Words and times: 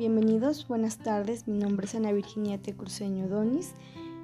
bienvenidos, 0.00 0.66
buenas 0.66 0.96
tardes. 0.96 1.46
Mi 1.46 1.58
nombre 1.58 1.84
es 1.84 1.94
Ana 1.94 2.10
Virginia 2.10 2.56
Tecruceño 2.56 3.28
Donis. 3.28 3.74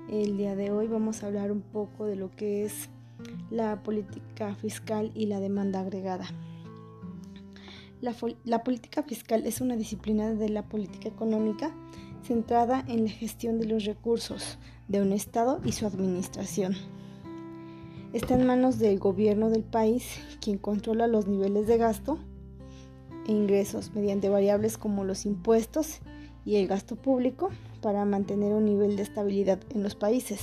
El 0.08 0.38
día 0.38 0.56
de 0.56 0.70
hoy 0.70 0.86
vamos 0.86 1.22
a 1.22 1.26
hablar 1.26 1.52
un 1.52 1.60
poco 1.60 2.06
de 2.06 2.16
lo 2.16 2.30
que 2.30 2.64
es 2.64 2.88
la 3.50 3.82
política 3.82 4.54
fiscal 4.54 5.12
y 5.14 5.26
la 5.26 5.38
demanda 5.38 5.80
agregada. 5.80 6.28
La, 8.00 8.64
política 8.64 9.02
fiscal 9.02 9.44
es 9.44 9.60
una 9.60 9.76
disciplina 9.76 10.32
de 10.32 10.48
la 10.48 10.66
política 10.66 11.10
económica 11.10 11.74
centrada 12.22 12.82
en 12.88 13.04
la 13.04 13.10
gestión 13.10 13.58
de 13.58 13.66
los 13.66 13.84
recursos 13.84 14.56
de 14.88 15.02
un 15.02 15.12
Estado 15.12 15.60
y 15.62 15.72
su 15.72 15.84
administración. 15.84 16.74
Está 18.14 18.32
en 18.34 18.46
manos 18.46 18.78
del 18.78 18.98
gobierno 18.98 19.50
del 19.50 19.62
país, 19.62 20.20
quien 20.40 20.56
controla 20.56 21.06
los 21.06 21.26
niveles 21.26 21.66
de 21.66 21.76
gasto 21.76 22.18
e 23.26 23.32
ingresos 23.32 23.92
mediante 23.94 24.28
variables 24.28 24.78
como 24.78 25.04
los 25.04 25.26
impuestos 25.26 26.00
y 26.44 26.56
el 26.56 26.68
gasto 26.68 26.96
público 26.96 27.50
para 27.82 28.04
mantener 28.04 28.52
un 28.52 28.64
nivel 28.64 28.96
de 28.96 29.02
estabilidad 29.02 29.58
en 29.70 29.82
los 29.82 29.94
países. 29.94 30.40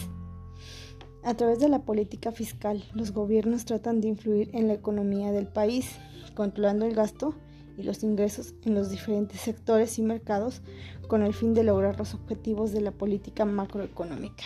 A 1.23 1.35
través 1.35 1.59
de 1.59 1.69
la 1.69 1.83
política 1.83 2.33
fiscal, 2.33 2.83
los 2.93 3.11
gobiernos 3.11 3.63
tratan 3.63 4.01
de 4.01 4.09
influir 4.09 4.49
en 4.53 4.67
la 4.67 4.73
economía 4.73 5.31
del 5.31 5.47
país, 5.47 5.95
controlando 6.35 6.85
el 6.85 6.93
gasto 6.93 7.33
y 7.77 7.83
los 7.83 8.03
ingresos 8.03 8.53
en 8.63 8.75
los 8.75 8.91
diferentes 8.91 9.39
sectores 9.39 9.97
y 9.97 10.01
mercados 10.03 10.61
con 11.07 11.23
el 11.23 11.33
fin 11.33 11.53
de 11.53 11.63
lograr 11.63 11.97
los 11.97 12.13
objetivos 12.13 12.73
de 12.73 12.81
la 12.81 12.91
política 12.91 13.45
macroeconómica. 13.45 14.43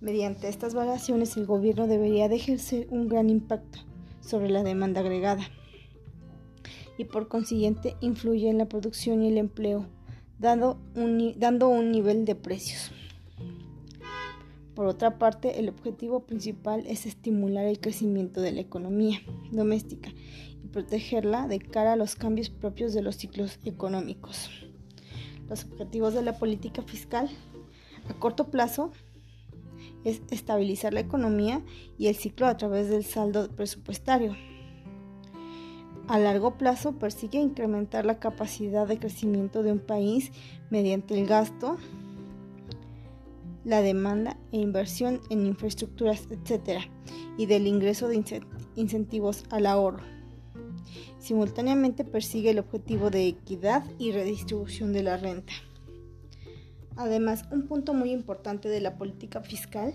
Mediante 0.00 0.48
estas 0.48 0.74
variaciones, 0.74 1.36
el 1.36 1.46
gobierno 1.46 1.86
debería 1.86 2.28
de 2.28 2.36
ejercer 2.36 2.88
un 2.90 3.08
gran 3.08 3.30
impacto 3.30 3.78
sobre 4.20 4.50
la 4.50 4.62
demanda 4.62 5.00
agregada 5.00 5.42
y 6.98 7.04
por 7.04 7.28
consiguiente 7.28 7.96
influye 8.00 8.50
en 8.50 8.58
la 8.58 8.68
producción 8.68 9.22
y 9.22 9.28
el 9.28 9.38
empleo, 9.38 9.86
dando 10.38 10.78
un, 10.94 11.34
dando 11.38 11.68
un 11.68 11.92
nivel 11.92 12.24
de 12.24 12.34
precios. 12.34 12.90
Por 14.74 14.86
otra 14.86 15.18
parte, 15.18 15.58
el 15.58 15.68
objetivo 15.68 16.20
principal 16.20 16.84
es 16.86 17.06
estimular 17.06 17.64
el 17.66 17.80
crecimiento 17.80 18.40
de 18.40 18.52
la 18.52 18.60
economía 18.60 19.20
doméstica 19.50 20.10
y 20.62 20.68
protegerla 20.68 21.48
de 21.48 21.60
cara 21.60 21.94
a 21.94 21.96
los 21.96 22.16
cambios 22.16 22.50
propios 22.50 22.92
de 22.92 23.02
los 23.02 23.16
ciclos 23.16 23.58
económicos. 23.64 24.50
Los 25.48 25.64
objetivos 25.64 26.14
de 26.14 26.22
la 26.22 26.38
política 26.38 26.82
fiscal 26.82 27.28
a 28.08 28.14
corto 28.14 28.50
plazo 28.50 28.92
es 30.04 30.22
estabilizar 30.30 30.94
la 30.94 31.00
economía 31.00 31.64
y 31.96 32.06
el 32.06 32.14
ciclo 32.14 32.46
a 32.46 32.56
través 32.56 32.88
del 32.88 33.04
saldo 33.04 33.48
presupuestario 33.48 34.36
a 36.08 36.18
largo 36.18 36.54
plazo 36.54 36.92
persigue 36.92 37.38
incrementar 37.38 38.06
la 38.06 38.18
capacidad 38.18 38.88
de 38.88 38.98
crecimiento 38.98 39.62
de 39.62 39.72
un 39.72 39.78
país 39.78 40.32
mediante 40.70 41.18
el 41.18 41.26
gasto, 41.26 41.76
la 43.64 43.82
demanda 43.82 44.38
e 44.50 44.56
inversión 44.56 45.20
en 45.28 45.46
infraestructuras, 45.46 46.26
etc., 46.30 46.80
y 47.36 47.46
del 47.46 47.66
ingreso 47.66 48.08
de 48.08 48.24
incentivos 48.74 49.44
al 49.50 49.66
ahorro. 49.66 50.02
Simultáneamente 51.18 52.04
persigue 52.04 52.50
el 52.50 52.58
objetivo 52.58 53.10
de 53.10 53.26
equidad 53.26 53.84
y 53.98 54.12
redistribución 54.12 54.92
de 54.92 55.02
la 55.02 55.18
renta. 55.18 55.52
Además, 56.96 57.44
un 57.52 57.68
punto 57.68 57.92
muy 57.92 58.10
importante 58.10 58.68
de 58.68 58.80
la 58.80 58.96
política 58.96 59.40
fiscal 59.42 59.94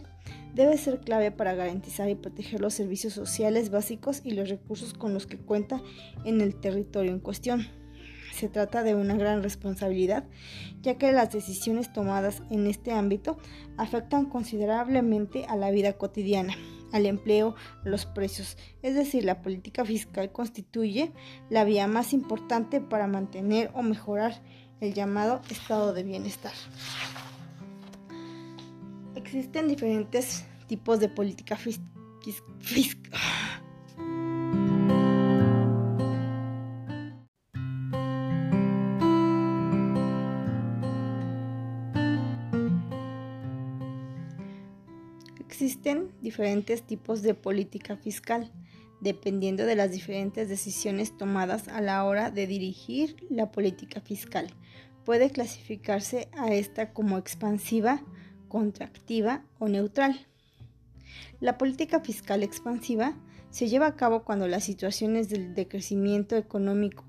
debe 0.54 0.78
ser 0.78 1.00
clave 1.00 1.32
para 1.32 1.56
garantizar 1.56 2.10
y 2.10 2.16
proteger 2.16 2.62
los 2.62 2.74
servicios 2.74 3.14
sociales 3.14 3.70
básicos 3.70 4.22
y 4.24 4.32
los 4.32 4.50
recursos 4.50 4.94
con 4.94 5.14
los 5.14 5.28
que 5.28 5.38
cuenta 5.38 5.82
en 6.26 6.42
el 6.42 6.56
territorio 6.56 7.12
en 7.12 7.20
cuestión. 7.20 7.68
Se 8.34 8.50
trata 8.50 8.82
de 8.84 8.96
una 8.96 9.16
gran 9.16 9.44
responsabilidad, 9.44 10.26
ya 10.82 10.98
que 10.98 11.12
las 11.12 11.32
decisiones 11.32 11.94
tomadas 11.94 12.42
en 12.50 12.66
este 12.66 12.92
ámbito 12.92 13.38
afectan 13.78 14.26
considerablemente 14.26 15.46
a 15.46 15.56
la 15.56 15.70
vida 15.70 15.94
cotidiana, 15.94 16.56
al 16.92 17.06
empleo, 17.06 17.56
a 17.86 17.90
los 17.90 18.06
precios. 18.08 18.58
Es 18.82 18.96
decir, 18.96 19.24
la 19.24 19.42
política 19.42 19.86
fiscal 19.86 20.32
constituye 20.32 21.12
la 21.50 21.64
vía 21.64 21.88
más 21.88 22.12
importante 22.12 22.82
para 22.82 23.08
mantener 23.08 23.70
o 23.76 23.84
mejorar 23.84 24.42
el 24.82 24.94
llamado 24.94 25.42
estado 25.50 25.94
de 25.94 26.04
bienestar. 26.04 26.54
Existen 29.16 29.68
diferentes 29.68 30.46
tipos 30.68 31.00
de 31.00 31.08
política 31.10 31.56
fiscal. 31.56 31.90
Existen 45.40 46.12
diferentes 46.22 46.84
tipos 46.84 47.22
de 47.22 47.36
política 47.36 47.96
fiscal, 47.98 48.52
dependiendo 49.00 49.66
de 49.66 49.76
las 49.76 49.92
diferentes 49.92 50.50
decisiones 50.50 51.16
tomadas 51.16 51.68
a 51.68 51.82
la 51.82 52.04
hora 52.04 52.32
de 52.32 52.48
dirigir 52.48 53.28
la 53.30 53.52
política 53.52 54.02
fiscal 54.02 54.48
puede 55.04 55.30
clasificarse 55.30 56.30
a 56.34 56.54
esta 56.54 56.94
como 56.94 57.18
expansiva, 57.18 58.02
contractiva 58.54 59.42
o 59.58 59.68
neutral. 59.68 60.28
La 61.40 61.58
política 61.58 62.02
fiscal 62.02 62.44
expansiva 62.44 63.16
se 63.50 63.68
lleva 63.68 63.88
a 63.88 63.96
cabo 63.96 64.24
cuando 64.26 64.48
las 64.48 64.64
situaciones 64.64 65.28
de 65.30 65.68
crecimiento 65.68 66.36
económico 66.36 67.04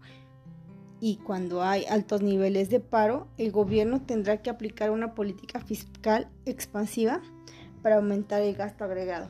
y 1.03 1.17
cuando 1.17 1.63
hay 1.63 1.85
altos 1.85 2.23
niveles 2.23 2.71
de 2.71 2.81
paro, 2.81 3.29
el 3.37 3.53
gobierno 3.53 4.01
tendrá 4.01 4.41
que 4.41 4.49
aplicar 4.49 4.91
una 4.91 5.15
política 5.15 5.61
fiscal 5.61 6.31
expansiva 6.47 7.21
para 7.83 7.97
aumentar 7.97 8.41
el 8.41 8.55
gasto 8.55 8.85
agregado. 8.85 9.29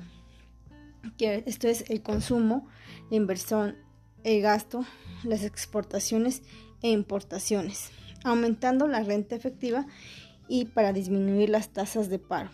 Esto 1.19 1.67
es 1.67 1.91
el 1.91 2.01
consumo, 2.01 2.69
la 3.11 3.17
inversión, 3.17 3.75
el 4.23 4.41
gasto, 4.41 4.85
las 5.25 5.43
exportaciones 5.43 6.45
e 6.81 6.91
importaciones 6.91 7.91
aumentando 8.25 8.89
la 8.89 9.05
renta 9.05 9.37
efectiva 9.37 9.87
y 10.49 10.67
para 10.67 10.93
disminuir 10.93 11.51
las 11.51 11.71
tasas 11.71 12.09
de 12.09 12.19
paro. 12.19 12.51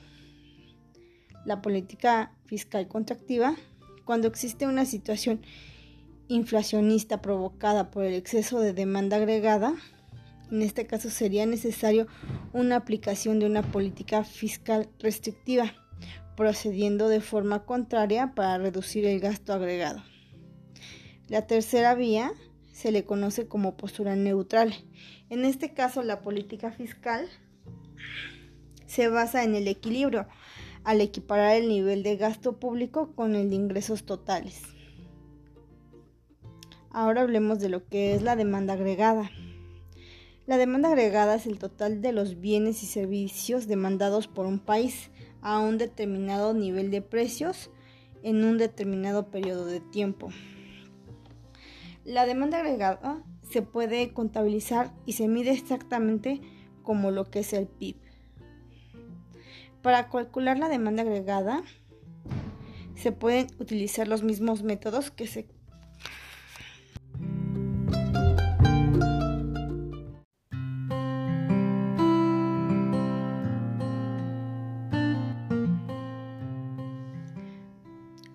La 1.45 1.63
política 1.63 2.33
fiscal 2.47 2.89
contractiva, 2.89 3.57
cuando 4.05 4.29
existe 4.29 4.67
una 4.67 4.85
situación 4.85 5.41
inflacionista 6.29 7.21
provocada 7.21 7.91
por 7.91 8.05
el 8.05 8.15
exceso 8.15 8.61
de 8.61 8.73
demanda 8.73 9.17
agregada, 9.17 9.75
en 10.51 10.63
este 10.63 10.87
caso 10.87 11.11
sería 11.11 11.47
necesario 11.47 12.07
una 12.53 12.77
aplicación 12.77 13.39
de 13.39 13.47
una 13.47 13.63
política 13.63 14.25
fiscal 14.25 14.89
restrictiva, 14.99 15.73
procediendo 16.37 17.09
de 17.09 17.21
forma 17.21 17.65
contraria 17.65 18.35
para 18.35 18.59
reducir 18.59 19.05
el 19.05 19.21
gasto 19.21 19.53
agregado. 19.53 20.03
La 21.29 21.47
tercera 21.47 21.95
vía 21.95 22.33
se 22.73 22.91
le 22.91 23.05
conoce 23.05 23.47
como 23.47 23.77
postura 23.77 24.17
neutral. 24.17 24.75
En 25.29 25.45
este 25.45 25.73
caso, 25.73 26.03
la 26.03 26.21
política 26.23 26.73
fiscal 26.73 27.29
se 28.87 29.09
basa 29.09 29.45
en 29.45 29.55
el 29.55 29.69
equilibrio 29.69 30.27
al 30.85 31.01
equiparar 31.01 31.57
el 31.57 31.69
nivel 31.69 32.03
de 32.03 32.17
gasto 32.17 32.59
público 32.59 33.13
con 33.15 33.35
el 33.35 33.51
de 33.51 33.57
ingresos 33.57 34.05
totales. 34.05 34.63
Ahora 36.91 37.21
hablemos 37.21 37.61
de 37.61 37.69
lo 37.69 37.87
que 37.87 38.15
es 38.15 38.23
la 38.23 38.35
demanda 38.35 38.75
agregada. 38.75 39.31
La 40.47 40.59
demanda 40.59 40.89
agregada 40.89 41.37
es 41.37 41.47
el 41.47 41.59
total 41.59 42.03
de 42.03 42.13
los 42.13 42.41
bienes 42.41 42.83
y 42.83 42.87
servicios 42.87 43.69
demandados 43.69 44.27
por 44.27 44.47
un 44.47 44.59
país 44.59 45.11
a 45.43 45.61
un 45.61 45.79
determinado 45.79 46.53
nivel 46.55 46.91
de 46.91 47.03
precios 47.03 47.71
en 48.25 48.45
un 48.45 48.59
determinado 48.59 49.31
periodo 49.31 49.67
de 49.67 49.81
tiempo. 49.81 50.31
La 52.05 52.27
demanda 52.27 52.59
agregada 52.59 53.23
se 53.51 53.63
puede 53.63 54.13
contabilizar 54.13 54.93
y 55.07 55.13
se 55.13 55.29
mide 55.29 55.53
exactamente 55.53 56.41
como 56.91 57.13
lo 57.13 57.31
que 57.31 57.39
es 57.39 57.53
el 57.53 57.69
PIB. 57.69 57.95
Para 59.81 60.09
calcular 60.09 60.59
la 60.59 60.69
demanda 60.69 61.03
agregada 61.03 61.63
se 62.97 63.13
pueden 63.13 63.47
utilizar 63.61 64.09
los 64.09 64.25
mismos 64.25 64.65
métodos 64.65 65.13
que 65.13 65.29
se 65.29 65.47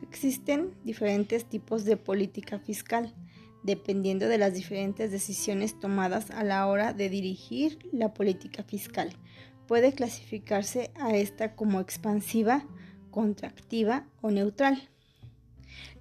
Existen 0.01 0.73
diferentes 0.85 1.43
tipos 1.43 1.83
de 1.83 1.97
política 1.97 2.57
fiscal 2.59 3.13
dependiendo 3.65 4.27
de 4.27 4.37
las 4.37 4.53
diferentes 4.53 5.11
decisiones 5.11 5.79
tomadas 5.79 6.29
a 6.29 6.43
la 6.43 6.67
hora 6.67 6.93
de 6.93 7.09
dirigir 7.09 7.79
la 7.91 8.13
política 8.13 8.63
fiscal. 8.63 9.09
Puede 9.67 9.91
clasificarse 9.91 10.91
a 10.95 11.15
esta 11.15 11.55
como 11.55 11.79
expansiva, 11.79 12.63
contractiva 13.09 14.05
o 14.21 14.29
neutral. 14.29 14.87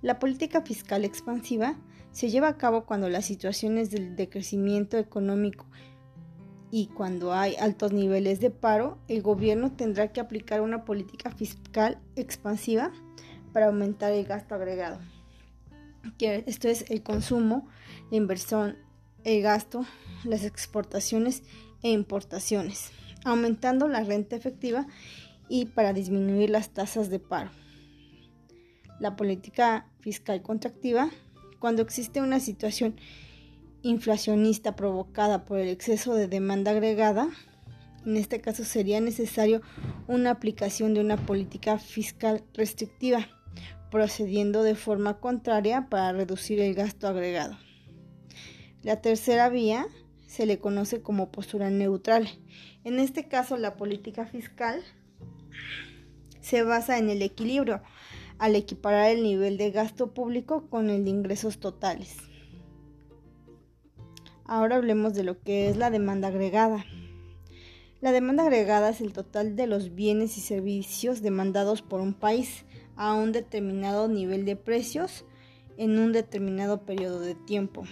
La 0.02 0.18
política 0.18 0.60
fiscal 0.60 1.06
expansiva 1.06 1.80
se 2.12 2.28
lleva 2.28 2.48
a 2.48 2.58
cabo 2.58 2.84
cuando 2.84 3.08
las 3.08 3.24
situaciones 3.24 3.90
de, 3.90 4.28
crecimiento 4.28 4.98
económico 4.98 5.66
y 6.70 6.88
cuando 6.88 7.32
hay 7.32 7.56
altos 7.56 7.92
niveles 7.92 8.40
de 8.40 8.50
paro, 8.50 8.98
el 9.08 9.22
gobierno 9.22 9.72
tendrá 9.72 10.12
que 10.12 10.20
aplicar 10.20 10.60
una 10.60 10.84
política 10.84 11.30
fiscal 11.30 11.98
expansiva 12.14 12.92
para 13.54 13.66
aumentar 13.66 14.12
el 14.12 14.26
gasto 14.26 14.54
agregado. 14.54 14.98
Esto 16.20 16.68
es 16.68 16.90
el 16.90 17.02
consumo, 17.02 17.68
la 18.10 18.16
inversión, 18.16 18.76
el 19.24 19.42
gasto, 19.42 19.84
las 20.24 20.44
exportaciones 20.44 21.42
e 21.82 21.90
importaciones, 21.90 22.90
aumentando 23.24 23.88
la 23.88 24.04
renta 24.04 24.36
efectiva 24.36 24.86
y 25.48 25.66
para 25.66 25.92
disminuir 25.92 26.50
las 26.50 26.70
tasas 26.70 27.10
de 27.10 27.18
paro. 27.18 27.50
La 29.00 29.16
política 29.16 29.90
fiscal 30.00 30.42
contractiva, 30.42 31.10
cuando 31.58 31.82
existe 31.82 32.20
una 32.20 32.40
situación 32.40 32.96
inflacionista 33.82 34.76
provocada 34.76 35.44
por 35.44 35.58
el 35.58 35.68
exceso 35.68 36.14
de 36.14 36.28
demanda 36.28 36.70
agregada, 36.70 37.28
en 38.06 38.16
este 38.16 38.40
caso 38.40 38.64
sería 38.64 39.00
necesario 39.00 39.62
una 40.06 40.30
aplicación 40.30 40.94
de 40.94 41.00
una 41.00 41.16
política 41.16 41.78
fiscal 41.78 42.44
restrictiva, 42.52 43.28
procediendo 43.94 44.64
de 44.64 44.74
forma 44.74 45.20
contraria 45.20 45.86
para 45.88 46.10
reducir 46.10 46.58
el 46.58 46.74
gasto 46.74 47.06
agregado. 47.06 47.56
La 48.82 49.00
tercera 49.00 49.48
vía 49.48 49.86
se 50.26 50.46
le 50.46 50.58
conoce 50.58 51.00
como 51.00 51.30
postura 51.30 51.70
neutral. 51.70 52.28
En 52.82 52.98
este 52.98 53.28
caso, 53.28 53.56
la 53.56 53.76
política 53.76 54.26
fiscal 54.26 54.82
se 56.40 56.64
basa 56.64 56.98
en 56.98 57.08
el 57.08 57.22
equilibrio 57.22 57.82
al 58.40 58.56
equiparar 58.56 59.12
el 59.12 59.22
nivel 59.22 59.58
de 59.58 59.70
gasto 59.70 60.12
público 60.12 60.68
con 60.68 60.90
el 60.90 61.04
de 61.04 61.10
ingresos 61.10 61.60
totales. 61.60 62.16
Ahora 64.44 64.74
hablemos 64.74 65.14
de 65.14 65.22
lo 65.22 65.40
que 65.40 65.68
es 65.68 65.76
la 65.76 65.90
demanda 65.90 66.26
agregada. 66.26 66.84
La 68.00 68.10
demanda 68.10 68.42
agregada 68.42 68.88
es 68.88 69.00
el 69.00 69.12
total 69.12 69.54
de 69.54 69.68
los 69.68 69.94
bienes 69.94 70.36
y 70.36 70.40
servicios 70.40 71.22
demandados 71.22 71.80
por 71.80 72.00
un 72.00 72.12
país 72.12 72.64
a 72.96 73.14
un 73.14 73.32
determinado 73.32 74.08
nivel 74.08 74.44
de 74.44 74.56
precios 74.56 75.24
en 75.76 75.98
un 75.98 76.12
determinado 76.12 76.84
periodo 76.84 77.20
de 77.20 77.34
tiempo. 77.34 77.84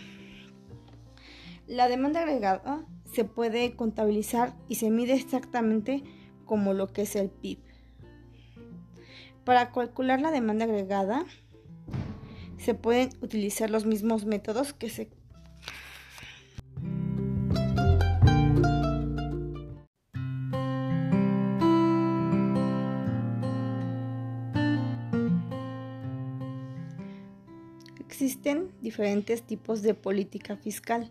La 1.67 1.89
demanda 1.89 2.21
agregada 2.21 2.85
se 3.13 3.25
puede 3.25 3.77
contabilizar 3.77 4.55
y 4.69 4.77
se 4.77 4.91
mide 4.91 5.15
exactamente 5.15 6.03
como 6.45 6.75
lo 6.75 6.93
que 6.93 7.03
es 7.03 7.17
el 7.17 7.31
PIB. 7.31 7.59
Para 9.45 9.73
calcular 9.73 10.21
la 10.21 10.31
demanda 10.31 10.65
agregada 10.65 11.25
se 12.59 12.75
pueden 12.75 13.11
utilizar 13.21 13.71
los 13.71 13.87
mismos 13.87 14.25
métodos 14.25 14.73
que 14.73 14.89
se 14.89 15.09
Existen 28.13 28.71
diferentes 28.83 29.43
tipos 29.43 29.81
de 29.81 29.95
política 29.95 30.59
fiscal, 30.59 31.11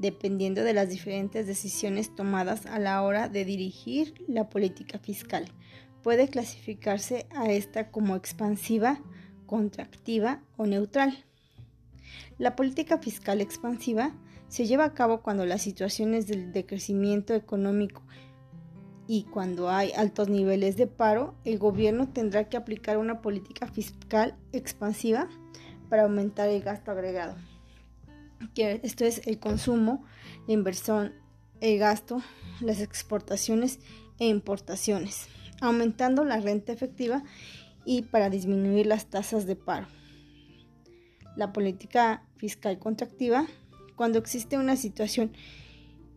dependiendo 0.00 0.64
de 0.64 0.72
las 0.72 0.88
diferentes 0.88 1.46
decisiones 1.46 2.12
tomadas 2.12 2.66
a 2.66 2.80
la 2.80 3.00
hora 3.02 3.28
de 3.28 3.44
dirigir 3.44 4.24
la 4.26 4.48
política 4.48 4.98
fiscal. 4.98 5.44
Puede 6.02 6.26
clasificarse 6.26 7.28
a 7.30 7.52
esta 7.52 7.92
como 7.92 8.16
expansiva, 8.16 9.00
contractiva 9.46 10.42
o 10.56 10.66
neutral. 10.66 11.24
La 12.36 12.56
política 12.56 12.98
fiscal 12.98 13.40
expansiva 13.40 14.12
se 14.48 14.66
lleva 14.66 14.86
a 14.86 14.94
cabo 14.94 15.22
cuando 15.22 15.46
las 15.46 15.62
situaciones 15.62 16.26
de 16.26 16.48
decrecimiento 16.48 17.32
económico 17.32 18.02
y 19.06 19.22
cuando 19.22 19.70
hay 19.70 19.92
altos 19.92 20.28
niveles 20.28 20.76
de 20.76 20.88
paro, 20.88 21.36
el 21.44 21.60
gobierno 21.60 22.08
tendrá 22.08 22.48
que 22.48 22.56
aplicar 22.56 22.98
una 22.98 23.22
política 23.22 23.68
fiscal 23.68 24.36
expansiva 24.52 25.28
para 25.90 26.04
aumentar 26.04 26.48
el 26.48 26.62
gasto 26.62 26.92
agregado. 26.92 27.36
Esto 28.56 29.04
es 29.04 29.26
el 29.26 29.38
consumo, 29.38 30.04
la 30.46 30.54
inversión, 30.54 31.12
el 31.60 31.78
gasto, 31.78 32.22
las 32.60 32.80
exportaciones 32.80 33.80
e 34.18 34.28
importaciones, 34.28 35.26
aumentando 35.60 36.24
la 36.24 36.40
renta 36.40 36.72
efectiva 36.72 37.22
y 37.84 38.02
para 38.02 38.30
disminuir 38.30 38.86
las 38.86 39.06
tasas 39.06 39.46
de 39.46 39.56
paro. 39.56 39.88
La 41.36 41.52
política 41.52 42.24
fiscal 42.36 42.78
contractiva, 42.78 43.46
cuando 43.96 44.18
existe 44.18 44.56
una 44.56 44.76
situación 44.76 45.32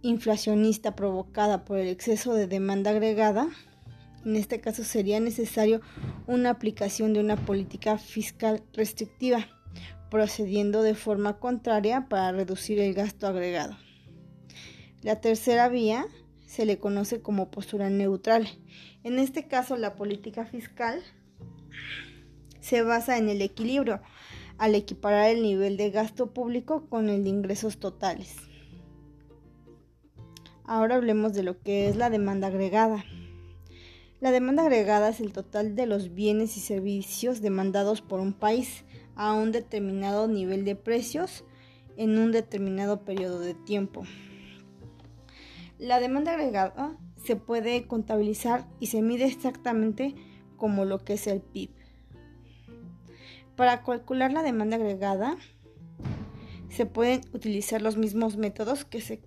inflacionista 0.01 0.95
provocada 0.95 1.65
por 1.65 1.77
el 1.77 1.87
exceso 1.87 2.33
de 2.33 2.47
demanda 2.47 2.91
agregada, 2.91 3.49
en 4.25 4.37
este 4.37 4.61
caso 4.61 4.83
sería 4.85 5.19
necesario 5.19 5.81
una 6.27 6.51
aplicación 6.51 7.13
de 7.13 7.19
una 7.19 7.35
política 7.35 7.97
fiscal 7.97 8.63
restrictiva 8.73 9.47
procediendo 10.13 10.83
de 10.83 10.93
forma 10.93 11.39
contraria 11.39 12.07
para 12.07 12.31
reducir 12.31 12.77
el 12.77 12.93
gasto 12.93 13.25
agregado. 13.25 13.75
La 15.01 15.21
tercera 15.21 15.69
vía 15.69 16.05
se 16.45 16.67
le 16.67 16.77
conoce 16.77 17.19
como 17.19 17.49
postura 17.49 17.89
neutral. 17.89 18.47
En 19.03 19.17
este 19.17 19.47
caso, 19.47 19.75
la 19.75 19.95
política 19.95 20.45
fiscal 20.45 21.01
se 22.59 22.83
basa 22.83 23.17
en 23.17 23.27
el 23.27 23.41
equilibrio 23.41 24.01
al 24.59 24.75
equiparar 24.75 25.31
el 25.31 25.41
nivel 25.41 25.77
de 25.77 25.89
gasto 25.89 26.31
público 26.31 26.85
con 26.89 27.09
el 27.09 27.23
de 27.23 27.31
ingresos 27.31 27.79
totales. 27.79 28.35
Ahora 30.63 30.93
hablemos 30.93 31.33
de 31.33 31.41
lo 31.41 31.59
que 31.59 31.89
es 31.89 31.95
la 31.95 32.11
demanda 32.11 32.49
agregada. 32.49 33.03
La 34.21 34.29
demanda 34.29 34.61
agregada 34.61 35.09
es 35.09 35.19
el 35.21 35.33
total 35.33 35.75
de 35.75 35.87
los 35.87 36.13
bienes 36.13 36.55
y 36.55 36.59
servicios 36.59 37.41
demandados 37.41 38.03
por 38.03 38.19
un 38.19 38.33
país 38.33 38.85
a 39.15 39.33
un 39.33 39.51
determinado 39.51 40.27
nivel 40.27 40.65
de 40.65 40.75
precios 40.75 41.43
en 41.97 42.17
un 42.17 42.31
determinado 42.31 43.03
periodo 43.03 43.39
de 43.39 43.53
tiempo. 43.53 44.03
La 45.77 45.99
demanda 45.99 46.31
agregada 46.33 46.97
se 47.23 47.35
puede 47.35 47.87
contabilizar 47.87 48.67
y 48.79 48.87
se 48.87 49.01
mide 49.01 49.25
exactamente 49.25 50.15
como 50.57 50.85
lo 50.85 50.99
que 50.99 51.13
es 51.13 51.27
el 51.27 51.41
PIB. 51.41 51.71
Para 53.55 53.83
calcular 53.83 54.31
la 54.31 54.43
demanda 54.43 54.77
agregada 54.77 55.37
se 56.69 56.85
pueden 56.85 57.21
utilizar 57.33 57.81
los 57.81 57.97
mismos 57.97 58.37
métodos 58.37 58.83
que 58.83 58.99
se 58.99 59.21